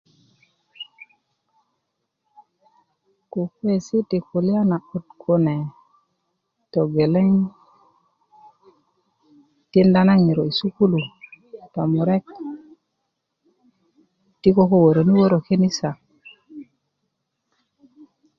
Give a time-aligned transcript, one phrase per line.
[3.31, 5.55] kukuwesi ti kulya na'but kune
[6.71, 7.31] togeleŋ
[9.71, 11.01] tinda ŋiro sukulu
[11.73, 12.17] tomure
[14.41, 15.89] ti koko wöröni wörö kenisa